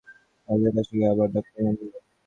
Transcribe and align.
দরজার 0.49 0.73
কাছে 0.75 0.91
গিয়ে 0.91 1.11
আবার 1.13 1.27
ডাকলুম, 1.33 1.65
অমূল্য! 1.69 1.93